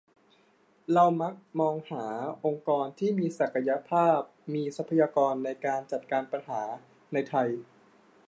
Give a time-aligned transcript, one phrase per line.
[0.93, 2.05] เรามักมองหา
[2.45, 4.19] องค์กรที่มีศักยภาพ
[4.53, 6.63] มีทรัพยากรในการจัดการปัญหา
[7.13, 7.49] ในไทย